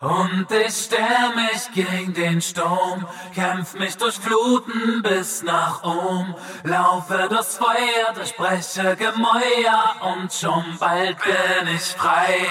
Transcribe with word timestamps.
Und 0.00 0.46
ich 0.50 0.74
stell 0.74 1.30
mich 1.34 1.72
gegen 1.72 2.12
den 2.12 2.42
Sturm, 2.42 3.06
kämpf 3.34 3.74
mich 3.74 3.96
durch 3.96 4.16
Fluten 4.16 5.02
bis 5.02 5.42
nach 5.42 5.82
oben, 5.82 6.34
laufe 6.64 7.26
durchs 7.30 7.56
Feuer, 7.56 8.12
durchbreche 8.14 8.96
Gemäuer 8.96 9.94
und 10.00 10.32
schon 10.32 10.64
bald 10.78 11.16
bin 11.22 11.74
ich 11.74 11.82
frei. 11.82 12.48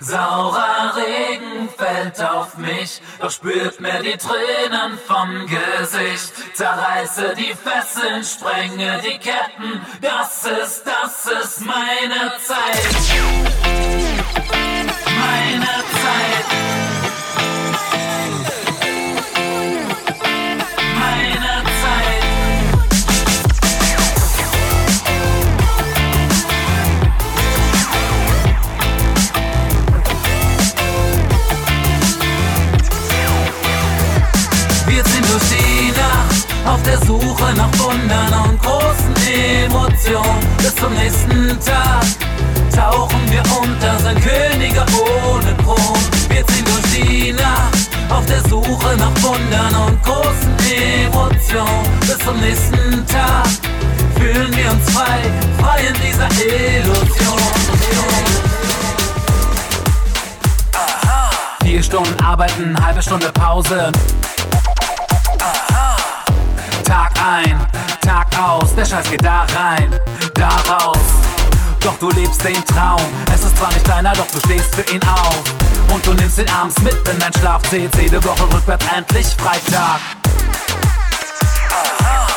Saurer 0.00 0.94
Regen 0.96 1.68
fällt 1.70 2.20
auf 2.20 2.58
mich, 2.58 3.00
doch 3.20 3.30
spürt 3.30 3.80
mir 3.80 4.02
die 4.02 4.18
Tränen 4.18 4.98
vom 5.06 5.46
Gesicht. 5.46 6.54
Zerreiße 6.54 7.34
die 7.36 7.54
Fesseln, 7.54 8.22
sprenge 8.22 9.00
die 9.02 9.18
Ketten, 9.18 9.80
das 10.02 10.44
ist, 10.44 10.84
das 10.84 11.26
ist 11.26 11.60
meine 11.64 12.32
Zeit. 12.42 13.34
Meine 15.06 15.63
auf 36.66 36.82
der 36.82 36.98
Suche 37.06 37.54
nach 37.56 37.70
Wundern 37.78 38.32
und 38.48 38.60
großen 38.60 39.14
Emotionen. 39.64 40.40
Bis 40.58 40.74
zum 40.76 40.92
nächsten 40.94 41.58
Tag 41.60 42.04
tauchen 42.74 43.20
wir 43.30 43.42
unter, 43.60 43.98
sind 43.98 44.20
Könige 44.22 44.84
ohne 44.92 45.54
Kron. 45.62 45.98
Wir 46.28 46.46
ziehen 46.46 46.64
durch 46.64 46.92
die 46.94 47.32
Nacht 47.32 47.88
auf 48.10 48.24
der 48.26 48.40
Suche 48.48 48.96
nach 48.96 49.22
Wundern 49.22 49.74
und 49.86 50.02
großen 50.02 50.54
Emotionen. 51.06 52.00
Bis 52.00 52.18
zum 52.18 52.40
nächsten 52.40 53.06
Tag 53.06 53.46
fühlen 54.16 54.54
wir 54.56 54.70
uns 54.70 54.90
frei, 54.90 55.20
frei 55.58 55.80
in 55.88 55.94
dieser 55.94 56.28
Illusion. 56.44 57.14
Vier 61.62 61.82
Stunden 61.82 62.22
arbeiten, 62.22 62.76
halbe 62.84 63.02
Stunde 63.02 63.32
Pause. 63.32 63.90
Scheiß 68.94 69.10
geht 69.10 69.24
da 69.24 69.44
rein, 69.56 69.90
da 70.34 70.50
raus. 70.72 70.96
Doch 71.80 71.98
du 71.98 72.10
lebst 72.10 72.44
den 72.44 72.64
Traum, 72.64 73.00
es 73.34 73.42
ist 73.42 73.58
zwar 73.58 73.72
nicht 73.72 73.88
deiner, 73.88 74.12
doch 74.12 74.28
du 74.28 74.38
stehst 74.38 74.72
für 74.72 74.88
ihn 74.94 75.02
auf. 75.02 75.42
Und 75.92 76.06
du 76.06 76.14
nimmst 76.14 76.38
ihn 76.38 76.48
abends 76.48 76.80
mit 76.80 76.94
in 77.08 77.18
dein 77.18 77.32
Schlafzeh, 77.32 77.88
jede 78.00 78.22
Woche 78.22 78.44
rückwärts 78.44 78.86
endlich 78.96 79.26
Freitag. 79.26 79.98
dann 82.14 82.33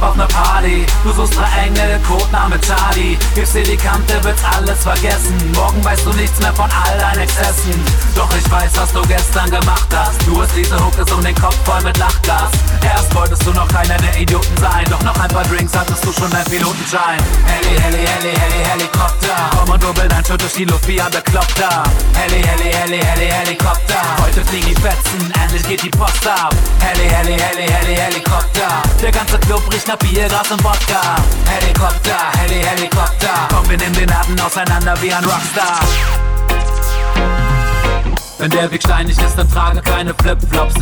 ab 0.00 0.10
auf 0.10 0.16
ne 0.16 0.26
Party. 0.26 0.86
Du 1.04 1.12
suchst 1.12 1.36
drei 1.36 1.66
Engel, 1.66 2.00
Codename 2.06 2.58
Charlie. 2.60 3.16
Gibst 3.34 3.54
dir 3.54 3.62
die 3.62 3.76
Kante, 3.76 4.22
wird's 4.24 4.42
alles 4.44 4.82
vergessen. 4.82 5.36
Morgen 5.54 5.84
weißt 5.84 6.06
du 6.06 6.12
nichts 6.14 6.40
mehr 6.40 6.52
von 6.54 6.68
all 6.70 6.98
deinen 6.98 7.20
Exzessen. 7.20 7.74
Doch 8.14 8.28
ich 8.36 8.50
weiß, 8.50 8.70
was 8.74 8.92
du 8.92 9.02
gestern 9.02 9.50
gemacht 9.50 9.88
hast. 9.94 10.26
Du 10.26 10.40
hast 10.40 10.56
diese 10.56 10.78
Huckes 10.84 11.10
um 11.12 11.22
den 11.22 11.34
Kopf 11.34 11.56
voll 11.64 11.82
mit 11.82 11.96
Lachgas. 11.98 12.50
Erst 12.82 13.14
wolltest 13.14 13.46
du 13.46 13.52
noch 13.52 13.68
keiner 13.68 13.96
der 13.98 14.16
Idioten 14.18 14.56
sein. 14.58 14.84
Doch 14.90 15.02
noch 15.02 15.18
ein 15.18 15.28
paar 15.28 15.44
Drinks 15.44 15.76
hattest 15.76 16.04
du 16.04 16.12
schon 16.12 16.30
dein 16.30 16.44
Pilotenschein. 16.44 17.18
Heli, 17.46 17.78
Heli, 17.80 18.06
Heli, 18.06 18.34
Heli, 18.34 18.64
Helikopter. 18.64 19.36
Komm 19.58 19.70
und 19.70 19.82
dubbel 19.82 20.08
dein 20.08 20.24
Schritt 20.24 20.42
durch 20.42 20.54
die 20.54 20.64
Luft 20.64 20.86
wie 20.88 21.00
ein 21.00 21.10
Bekloppter. 21.10 21.82
Heli, 22.14 22.42
Heli, 22.42 22.72
Heli, 22.72 22.98
Heli, 22.98 23.30
Helikopter. 23.30 24.00
Heute 24.22 24.44
fliegen 24.44 24.68
die 24.68 24.80
Fetzen, 24.80 25.32
endlich 25.50 25.68
geht 25.68 25.82
die 25.82 25.98
Post 25.98 26.26
ab. 26.26 26.54
Heli, 26.80 27.08
Heli, 27.08 27.38
Heli, 27.38 27.66
Heli, 27.68 27.96
Helikopter. 27.96 28.82
Der 29.02 29.10
ganze 29.10 29.38
Club 29.38 29.62
riecht 29.72 29.88
nach 29.88 29.96
Bier, 29.96 30.28
Gras 30.28 30.50
und 30.50 30.62
Wodka 30.62 31.16
Helikopter, 31.46 32.16
Heli, 32.38 32.62
Helikopter 32.62 33.48
Komm, 33.48 33.68
wir 33.68 33.78
nehmen 33.78 33.94
den 33.94 34.08
Laden 34.08 34.38
auseinander 34.40 34.94
wie 35.00 35.12
ein 35.12 35.24
Rockstar 35.24 35.80
Wenn 38.38 38.50
der 38.50 38.70
Weg 38.70 38.82
steinig 38.82 39.18
ist, 39.18 39.38
dann 39.38 39.50
trage 39.50 39.80
keine 39.80 40.14
Flipflops 40.14 40.74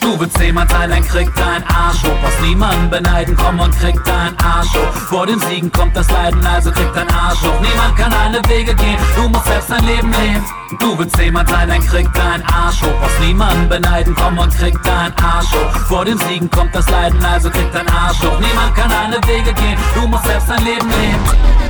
Du 0.00 0.18
willst 0.18 0.38
jemand 0.40 0.68
sein, 0.70 0.90
dann 0.90 1.06
krieg 1.06 1.32
dein 1.36 1.62
Arsch 1.68 2.02
hoch. 2.02 2.18
Was 2.22 2.40
niemanden 2.40 2.90
beneiden, 2.90 3.36
komm 3.36 3.60
und 3.60 3.78
krieg 3.78 3.94
dein 4.04 4.36
Arsch 4.40 4.74
hoch. 4.74 4.92
Vor 5.08 5.26
dem 5.26 5.38
Siegen 5.40 5.70
kommt 5.70 5.96
das 5.96 6.10
Leiden, 6.10 6.44
also 6.44 6.72
krieg 6.72 6.92
dein 6.92 7.08
Arsch 7.08 7.40
hoch. 7.42 7.60
Niemand 7.60 7.96
kann 7.96 8.12
alle 8.12 8.40
Wege 8.48 8.74
gehen, 8.74 8.96
du 9.14 9.28
musst 9.28 9.46
selbst 9.46 9.70
dein 9.70 9.84
Leben 9.84 10.12
leben. 10.12 10.44
Du 10.80 10.98
willst 10.98 11.16
jemand 11.18 11.48
sein, 11.48 11.68
dann 11.68 11.86
krieg 11.86 12.08
dein 12.14 12.44
Arsch 12.46 12.82
hoch. 12.82 13.00
Was 13.00 13.18
niemanden 13.20 13.68
beneiden, 13.68 14.14
komm 14.16 14.36
und 14.38 14.52
krieg 14.58 14.76
dein 14.82 15.16
Arsch 15.18 15.52
hoch. 15.52 15.78
Vor 15.86 16.04
dem 16.04 16.18
Siegen 16.18 16.50
kommt 16.50 16.74
das 16.74 16.90
Leiden, 16.90 17.24
also 17.24 17.48
krieg 17.48 17.70
dein 17.72 17.88
Arsch 17.88 18.18
hoch. 18.22 18.40
Niemand 18.40 18.74
kann 18.74 18.90
alle 18.90 19.16
Wege 19.28 19.52
gehen, 19.54 19.78
du 19.94 20.08
musst 20.08 20.24
selbst 20.24 20.48
dein 20.50 20.64
Leben 20.64 20.88
leben. 20.88 21.65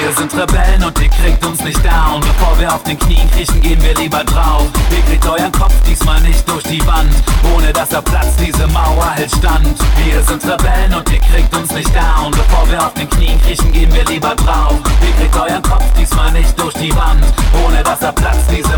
Wir 0.00 0.12
sind 0.12 0.32
Rebellen 0.32 0.84
und 0.84 0.96
ihr 1.00 1.08
kriegt 1.08 1.44
uns 1.44 1.60
nicht 1.64 1.84
down. 1.84 2.20
Bevor 2.20 2.56
wir 2.60 2.72
auf 2.72 2.84
den 2.84 2.96
Knien 2.96 3.28
kriechen, 3.32 3.60
gehen 3.60 3.82
wir 3.82 3.94
lieber 3.96 4.22
drauf. 4.22 4.68
Ihr 4.92 5.02
kriegt 5.02 5.26
euren 5.26 5.50
Kopf 5.50 5.74
diesmal 5.88 6.20
nicht 6.20 6.48
durch 6.48 6.62
die 6.62 6.86
Wand. 6.86 7.10
Ohne 7.52 7.72
dass 7.72 7.92
er 7.92 8.02
platzt, 8.02 8.38
diese 8.38 8.68
Mauer 8.68 9.10
hält 9.16 9.32
stand. 9.32 9.76
Wir 10.04 10.22
sind 10.22 10.44
Rebellen 10.44 10.94
und 10.94 11.10
ihr 11.10 11.18
kriegt 11.18 11.52
uns 11.56 11.72
nicht 11.72 11.92
down. 11.92 12.30
Bevor 12.30 12.70
wir 12.70 12.86
auf 12.86 12.94
den 12.94 13.10
Knien 13.10 13.42
kriechen, 13.42 13.72
gehen 13.72 13.92
wir 13.92 14.04
lieber 14.04 14.36
drauf. 14.36 14.78
Ihr 15.02 15.14
kriegt 15.16 15.36
euren 15.36 15.62
Kopf 15.62 15.84
diesmal 15.98 16.30
nicht 16.30 16.58
durch 16.60 16.74
die 16.74 16.94
Wand. 16.94 17.24
Ohne 17.66 17.82
dass 17.82 18.00
er 18.00 18.12
platzt, 18.12 18.48
diese 18.56 18.77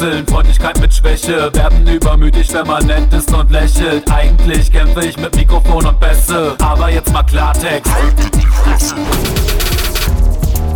verwechseln 0.00 0.26
Freundlichkeit 0.26 0.80
mit 0.80 0.94
Schwäche, 0.94 1.52
werden 1.54 1.86
übermütig, 1.86 2.52
wenn 2.52 2.66
man 2.66 2.86
nett 2.86 3.12
ist 3.12 3.32
und 3.32 3.50
lächelt. 3.50 4.10
Eigentlich 4.10 4.72
kämpfe 4.72 5.04
ich 5.04 5.16
mit 5.18 5.34
Mikrofon 5.36 5.86
und 5.86 6.00
Bässe, 6.00 6.56
aber 6.62 6.90
jetzt 6.90 7.12
mal 7.12 7.22
Klartext. 7.22 7.92
Haltet 7.92 8.34
die 8.34 8.46
Fresse. 8.46 8.94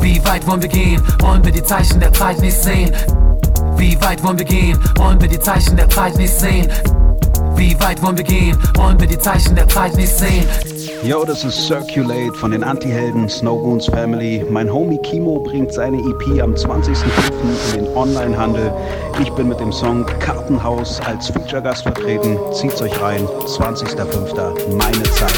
Wie 0.00 0.24
weit 0.26 0.46
wollen 0.46 0.62
wir 0.62 0.68
gehen? 0.68 1.02
Wollen 1.20 1.44
wir 1.44 1.52
die 1.52 1.62
Zeichen 1.62 2.00
der 2.00 2.12
Zeit 2.12 2.40
nicht 2.40 2.56
sehen? 2.56 2.92
Wie 3.76 4.00
weit 4.02 4.22
wollen 4.22 4.38
wir 4.38 4.44
gehen? 4.44 4.78
Wollen 4.96 5.20
wir 5.20 5.28
die 5.28 5.40
Zeichen 5.40 5.76
der 5.76 5.88
Zeit 5.88 6.16
nicht 6.16 6.32
sehen? 6.32 6.68
Wie 7.56 7.78
weit 7.80 8.02
wollen 8.02 8.16
wir 8.16 8.24
gehen? 8.24 8.56
Wollen 8.76 8.98
wir 8.98 9.06
die 9.06 9.18
Zeichen 9.18 9.54
der 9.54 9.68
Zeit 9.68 9.96
nicht 9.96 10.12
sehen? 10.12 10.44
Yo, 11.02 11.24
das 11.24 11.44
ist 11.44 11.66
Circulate 11.66 12.32
von 12.34 12.50
den 12.50 12.64
Anti-Helden 12.64 13.28
Snowboons 13.28 13.86
Family. 13.86 14.44
Mein 14.50 14.72
Homie 14.72 14.98
Kimo 14.98 15.40
bringt 15.40 15.72
seine 15.72 15.98
EP 15.98 16.42
am 16.42 16.54
20.05. 16.54 17.76
in 17.76 17.84
den 17.84 17.96
Onlinehandel. 17.96 18.72
Ich 19.20 19.30
bin 19.30 19.48
mit 19.48 19.60
dem 19.60 19.72
Song 19.72 20.04
Kartenhaus 20.18 21.00
als 21.02 21.28
Feature-Gast 21.28 21.82
vertreten. 21.82 22.38
Zieht's 22.52 22.82
euch 22.82 23.00
rein. 23.00 23.26
20.05. 23.46 24.76
Meine 24.76 25.02
Zeit. 25.04 25.34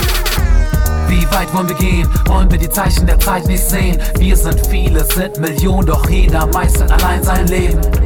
Wie 1.09 1.25
weit 1.33 1.53
wollen 1.55 1.69
wir 1.69 1.77
gehen? 1.77 2.09
Wollen 2.27 2.51
wir 2.51 2.59
die 2.59 2.71
Zeichen 2.71 3.07
der 3.07 3.19
Zeit 3.19 3.47
nicht 3.47 3.63
sehen? 3.63 3.99
Wir 4.19 4.37
sind 4.37 4.67
viele, 4.67 5.05
sind 5.05 5.39
Millionen, 5.39 5.87
doch 5.87 6.09
jeder 6.09 6.47
meistert 6.47 6.91
allein 6.91 7.23
sein 7.23 7.47
Leben 7.47 8.06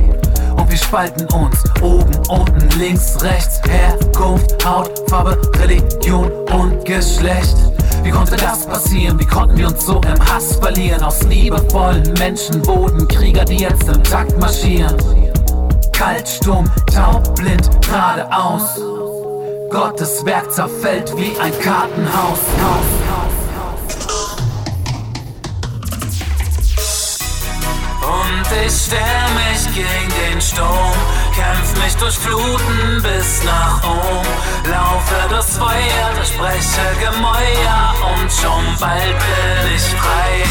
wir 0.70 0.78
spalten 0.78 1.26
uns. 1.34 1.64
Oben, 1.82 2.16
unten, 2.28 2.78
links, 2.78 3.22
rechts, 3.22 3.60
Herkunft, 3.68 4.64
Hautfarbe, 4.64 5.36
Religion 5.58 6.30
und 6.52 6.84
Geschlecht. 6.84 7.56
Wie 8.02 8.10
konnte 8.10 8.36
das 8.36 8.66
passieren? 8.66 9.18
Wie 9.18 9.26
konnten 9.26 9.56
wir 9.58 9.66
uns 9.66 9.84
so 9.84 10.00
im 10.00 10.32
Hass 10.32 10.56
verlieren? 10.56 11.02
Aus 11.02 11.22
liebevollen 11.24 12.12
Menschen 12.18 12.64
wurden 12.66 13.06
Krieger, 13.08 13.44
die 13.44 13.58
jetzt 13.58 13.88
im 13.88 14.02
Takt 14.04 14.38
marschieren. 14.38 14.96
Kalt, 15.92 16.28
stumm, 16.28 16.70
taub, 16.94 17.34
blind, 17.34 17.68
geradeaus. 17.82 18.80
Gottes 19.70 20.24
Werk 20.24 20.52
zerfällt 20.52 21.12
wie 21.16 21.38
ein 21.40 21.52
Kartenhaus. 21.60 22.38
Haus, 22.62 22.99
mich 31.90 31.96
durch 31.96 32.18
Fluten 32.18 33.02
bis 33.02 33.42
nach 33.44 33.82
oben. 33.82 34.70
Laufe 34.70 35.28
durchs 35.28 35.56
Feuer, 35.56 36.14
durchbreche 36.14 36.86
Gemäuer 37.00 37.94
und 38.12 38.30
schon 38.30 38.64
bald 38.78 39.18
bin 39.18 39.74
ich 39.74 39.82
frei. 39.82 40.44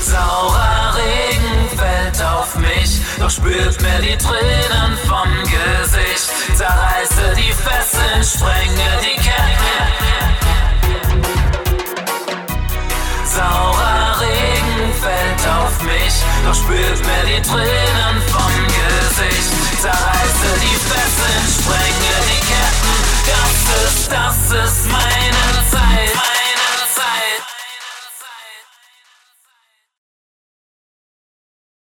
Saurer 0.00 0.94
Regen 0.96 1.68
fällt 1.76 2.22
auf 2.24 2.56
mich, 2.56 3.00
doch 3.18 3.30
spürt 3.30 3.80
mir 3.80 3.98
die 4.00 4.16
Tränen 4.18 4.96
vom 5.06 5.28
Gesicht. 5.44 6.30
Zerreiße 6.56 7.36
die 7.36 7.52
Fesseln, 7.52 8.22
sprenge 8.24 8.90
die 9.02 9.16
Ketten. 9.16 9.90
Saurer 13.24 14.20
Regen 14.20 14.92
fällt 15.00 15.48
auf 15.48 15.82
mich, 15.82 16.14
doch 16.44 16.54
spürt 16.54 17.00
mir 17.06 17.24
die 17.26 17.42
Tränen 17.42 18.22
vom 18.28 18.52
Gesicht. 18.66 19.80
Zerreiße 19.80 20.09